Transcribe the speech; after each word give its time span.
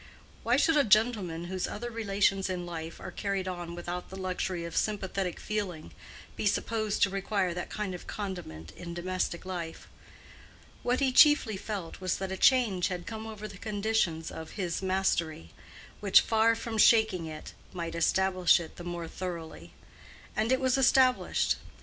Why 0.41 0.57
should 0.57 0.77
a 0.77 0.83
gentleman 0.83 1.43
whose 1.43 1.67
other 1.67 1.91
relations 1.91 2.49
in 2.49 2.65
life 2.65 2.99
are 2.99 3.11
carried 3.11 3.47
on 3.47 3.75
without 3.75 4.09
the 4.09 4.15
luxury 4.15 4.65
of 4.65 4.75
sympathetic 4.75 5.39
feeling, 5.39 5.93
be 6.35 6.47
supposed 6.47 7.03
to 7.03 7.11
require 7.11 7.53
that 7.53 7.69
kind 7.69 7.93
of 7.93 8.07
condiment 8.07 8.71
in 8.71 8.95
domestic 8.95 9.45
life? 9.45 9.87
What 10.81 11.01
he 11.01 11.11
chiefly 11.11 11.55
felt 11.55 12.01
was 12.01 12.17
that 12.17 12.31
a 12.31 12.35
change 12.35 12.87
had 12.87 13.05
come 13.05 13.27
over 13.27 13.47
the 13.47 13.59
conditions 13.59 14.31
of 14.31 14.53
his 14.53 14.81
mastery, 14.81 15.51
which, 15.99 16.21
far 16.21 16.55
from 16.55 16.79
shaking 16.79 17.27
it, 17.27 17.53
might 17.71 17.93
establish 17.93 18.59
it 18.59 18.77
the 18.77 18.83
more 18.83 19.07
thoroughly. 19.07 19.71
And 20.35 20.51
it 20.51 20.59
was 20.59 20.79
established. 20.79 21.57